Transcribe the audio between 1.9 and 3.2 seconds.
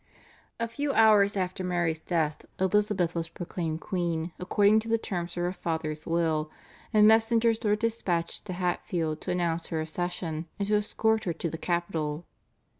death Elizabeth